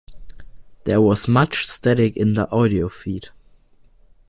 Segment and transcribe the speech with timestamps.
[0.85, 3.27] There was much static in the audio feed.